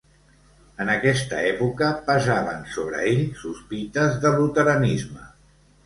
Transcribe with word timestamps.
En 0.85 0.89
aquesta 0.93 1.41
època 1.51 1.91
pesaven 2.09 2.65
sobre 2.79 3.05
ell 3.13 3.23
sospites 3.45 4.21
de 4.27 4.37
luteranisme. 4.43 5.33